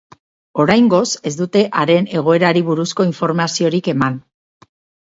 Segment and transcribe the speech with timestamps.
[0.63, 4.23] Oraingoz ez dute haren egoerari buruzko informaziorik eman.